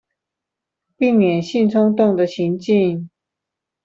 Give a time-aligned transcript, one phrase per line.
[0.97, 3.11] 避免性衝動的情境